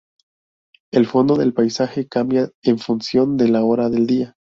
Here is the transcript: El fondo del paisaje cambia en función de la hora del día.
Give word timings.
El 0.91 1.05
fondo 1.05 1.35
del 1.37 1.53
paisaje 1.53 2.07
cambia 2.07 2.49
en 2.63 2.79
función 2.79 3.37
de 3.37 3.49
la 3.49 3.63
hora 3.63 3.87
del 3.87 4.07
día. 4.07 4.33